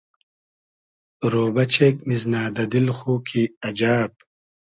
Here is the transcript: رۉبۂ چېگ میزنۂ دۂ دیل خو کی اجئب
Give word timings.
رۉبۂ 1.31 1.63
چېگ 1.73 1.95
میزنۂ 2.07 2.41
دۂ 2.55 2.63
دیل 2.71 2.87
خو 2.97 3.13
کی 3.27 3.41
اجئب 3.67 4.11